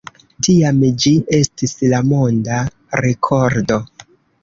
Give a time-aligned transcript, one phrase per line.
[0.45, 2.65] Tiam ĝi estis la monda
[3.09, 3.83] rekordo.